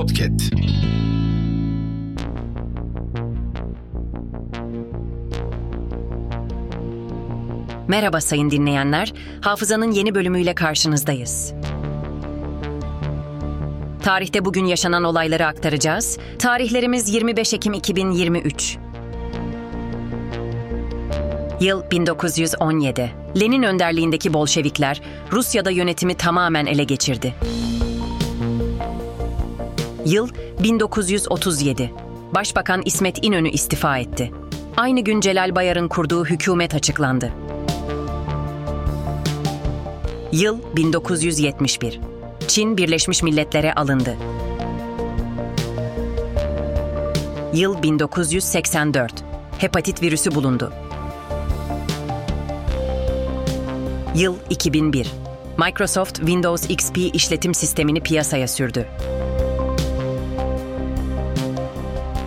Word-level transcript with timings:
Podcast. 0.00 0.54
Merhaba 7.88 8.20
sayın 8.20 8.50
dinleyenler, 8.50 9.12
Hafızanın 9.40 9.90
yeni 9.90 10.14
bölümüyle 10.14 10.54
karşınızdayız. 10.54 11.52
Tarihte 14.02 14.44
bugün 14.44 14.64
yaşanan 14.64 15.04
olayları 15.04 15.46
aktaracağız. 15.46 16.18
Tarihlerimiz 16.38 17.14
25 17.14 17.54
Ekim 17.54 17.72
2023. 17.72 18.78
Yıl 21.60 21.90
1917. 21.90 23.12
Lenin 23.40 23.62
önderliğindeki 23.62 24.32
Bolşevikler 24.32 25.00
Rusya'da 25.32 25.70
yönetimi 25.70 26.14
tamamen 26.14 26.66
ele 26.66 26.84
geçirdi. 26.84 27.34
Yıl 30.06 30.28
1937. 30.62 31.92
Başbakan 32.34 32.82
İsmet 32.84 33.24
İnönü 33.24 33.50
istifa 33.50 33.98
etti. 33.98 34.30
Aynı 34.76 35.00
gün 35.00 35.20
Celal 35.20 35.54
Bayar'ın 35.54 35.88
kurduğu 35.88 36.24
hükümet 36.24 36.74
açıklandı. 36.74 37.32
Yıl 40.32 40.58
1971. 40.76 42.00
Çin 42.48 42.76
Birleşmiş 42.76 43.22
Milletler'e 43.22 43.74
alındı. 43.74 44.16
Yıl 47.54 47.82
1984. 47.82 49.12
Hepatit 49.58 50.02
virüsü 50.02 50.34
bulundu. 50.34 50.72
Yıl 54.14 54.36
2001. 54.50 55.12
Microsoft 55.58 56.16
Windows 56.16 56.70
XP 56.70 56.98
işletim 56.98 57.54
sistemini 57.54 58.00
piyasaya 58.00 58.48
sürdü. 58.48 58.86